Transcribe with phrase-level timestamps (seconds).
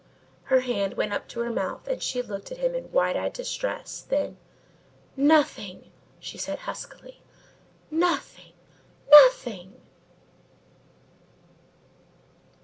[0.45, 3.33] Her hand went up to her mouth and she looked at him in wide eyed
[3.33, 4.35] distress, then:
[5.15, 7.21] "Nothing!" she said huskily.
[7.91, 8.53] "Nothing,
[9.11, 9.75] nothing!"